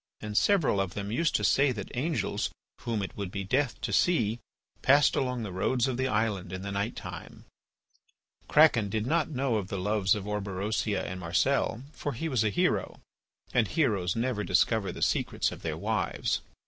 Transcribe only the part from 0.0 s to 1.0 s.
And several of